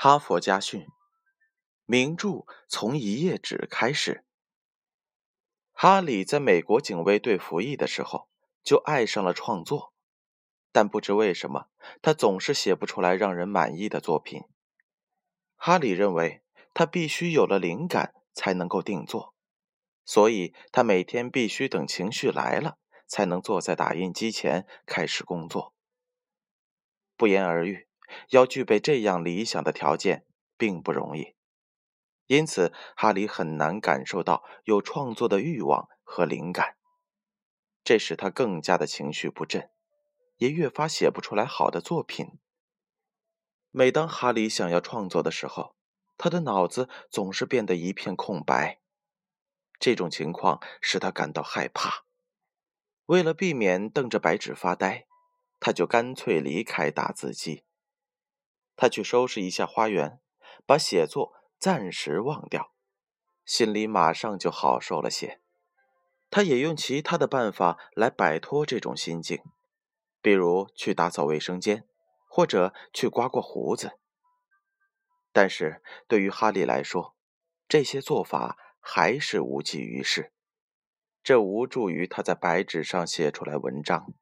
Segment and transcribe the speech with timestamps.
[0.00, 0.86] 哈佛家训：
[1.84, 4.24] 名著从一页纸开始。
[5.72, 8.28] 哈里在美国警卫队服役的时候
[8.62, 9.92] 就爱上了创作，
[10.70, 11.66] 但不知为什么，
[12.00, 14.44] 他总是写不出来让人满意的作品。
[15.56, 19.34] 哈里认为他必须有了灵感才能够定做，
[20.04, 22.78] 所以他每天必须等情绪来了，
[23.08, 25.74] 才能坐在打印机前开始工作。
[27.16, 27.87] 不言而喻。
[28.30, 30.24] 要具备这样理想的条件
[30.56, 31.34] 并不容易，
[32.26, 36.76] 因此哈里很难感受到有创作的欲望和灵感，
[37.84, 39.70] 这使他更加的情绪不振，
[40.36, 42.38] 也越发写不出来好的作品。
[43.70, 45.76] 每当哈里想要创作的时候，
[46.16, 48.80] 他的脑子总是变得一片空白，
[49.78, 52.04] 这种情况使他感到害怕。
[53.06, 55.06] 为了避免瞪着白纸发呆，
[55.60, 57.64] 他就干脆离开打字机。
[58.80, 60.20] 他去收拾一下花园，
[60.64, 62.72] 把写作暂时忘掉，
[63.44, 65.40] 心里马上就好受了些。
[66.30, 69.42] 他也用其他的办法来摆脱这种心境，
[70.22, 71.88] 比如去打扫卫生间，
[72.28, 73.98] 或者去刮过胡子。
[75.32, 77.16] 但是对于哈利来说，
[77.66, 80.32] 这些做法还是无济于事，
[81.24, 84.14] 这无助于他在白纸上写出来文章。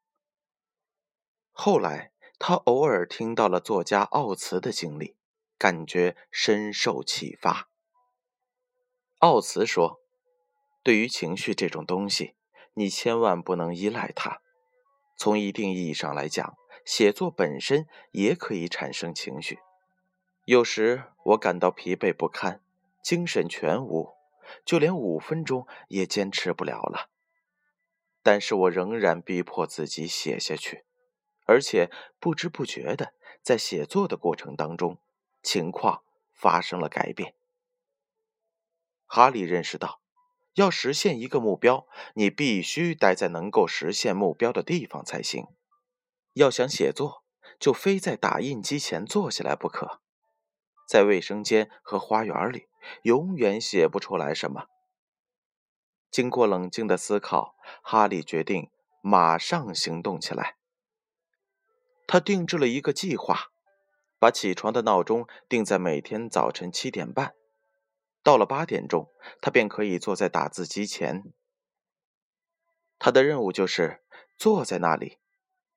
[1.53, 2.13] 后来。
[2.39, 5.17] 他偶尔听到了作家奥茨的经历，
[5.57, 7.69] 感觉深受启发。
[9.21, 10.01] 奥茨说
[10.85, 12.35] ：“对于情绪这种东西，
[12.75, 14.43] 你千万不能依赖它。
[15.17, 19.59] 从一定意义上来讲，写作本身也可以产生情绪。
[20.45, 22.61] 有时我感到疲惫不堪，
[23.03, 24.13] 精神全无，
[24.65, 27.09] 就连五分钟也坚持不了了。
[28.23, 30.85] 但是我仍然逼迫自己写下去。”
[31.47, 31.91] 而且
[32.21, 35.01] 不知不觉的，在写作的过程当中，
[35.43, 36.03] 情况
[36.35, 37.35] 发生了改变。
[39.07, 40.01] 哈利认识到，
[40.55, 45.47] 要实现一个目标，你必须待在能够实现目标的地方才行。
[46.35, 47.23] 要想写作，
[47.59, 50.01] 就非在打印机前坐下来不可。
[50.89, 52.67] 在卫生间和花园里，
[53.03, 54.67] 永远写不出来什么。
[56.11, 58.71] 经过冷静的思考，哈利决定
[59.01, 60.57] 马上行动起来。
[62.07, 63.51] 他定制了一个计划，
[64.19, 67.35] 把起床的闹钟定在每天早晨七点半。
[68.23, 71.33] 到了八点钟，他便可以坐在打字机前。
[72.99, 74.03] 他的任务就是
[74.37, 75.19] 坐在那里，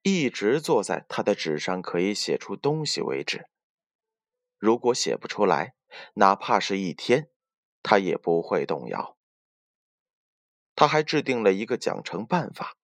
[0.01, 3.47] 一直坐在他的纸上可以写出东西为止。
[4.57, 5.75] 如果写不出来，
[6.15, 7.29] 哪怕是一天，
[7.83, 9.17] 他也不会动摇。
[10.75, 12.77] 他还制定了一个奖惩办法：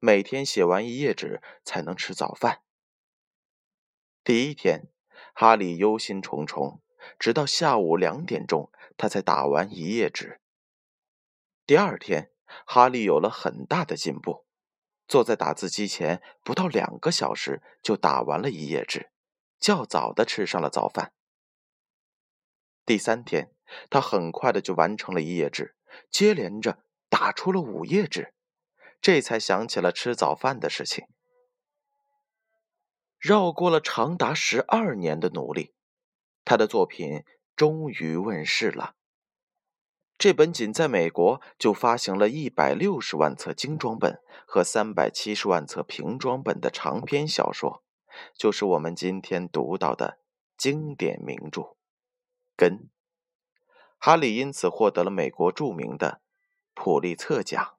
[0.00, 2.62] 每天写完一页纸才能吃早饭。
[4.24, 4.88] 第一天，
[5.34, 6.80] 哈利忧心忡忡，
[7.18, 10.40] 直到下午两点钟，他才打完一页纸。
[11.66, 12.32] 第二天，
[12.64, 14.46] 哈利有了很大的进步，
[15.06, 19.10] 坐在打字机前不到两个小时就打完了一页纸，
[19.60, 21.12] 较早的吃上了早饭。
[22.86, 23.52] 第三天，
[23.90, 25.76] 他很快的就完成了一页纸，
[26.10, 28.32] 接连着打出了五页纸，
[29.02, 31.06] 这才想起了吃早饭的事情。
[33.24, 35.72] 绕过了长达十二年的努力，
[36.44, 37.24] 他的作品
[37.56, 38.96] 终于问世了。
[40.18, 47.82] 这本仅在美国就发行了一百六十万册精装本和三百七十万册平装本的长篇小说，
[48.36, 50.18] 就是我们今天读到的
[50.58, 51.62] 经典名著
[52.54, 52.72] 《根》。
[53.96, 56.20] 哈利因此获得了美国著名的
[56.74, 57.78] 普利策奖。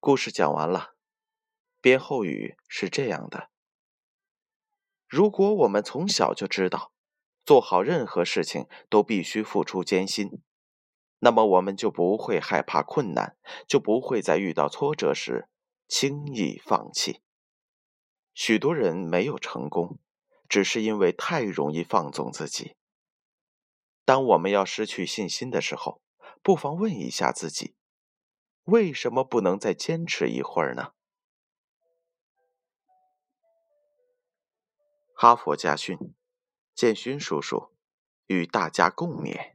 [0.00, 0.90] 故事讲完了。
[1.80, 3.50] 编后语是这样的：
[5.14, 6.90] 如果我们从小就知道，
[7.44, 10.42] 做好任何事情都必须付出艰辛，
[11.20, 13.36] 那么我们就不会害怕困难，
[13.68, 15.48] 就不会在遇到挫折时
[15.86, 17.20] 轻易放弃。
[18.34, 20.00] 许多人没有成功，
[20.48, 22.74] 只是因为太容易放纵自己。
[24.04, 26.02] 当我们要失去信心的时候，
[26.42, 27.76] 不妨问一下自己：
[28.64, 30.94] 为什么不能再坚持一会儿呢？
[35.24, 35.98] 哈佛家训，
[36.74, 37.70] 建勋叔叔
[38.26, 39.53] 与大家共勉。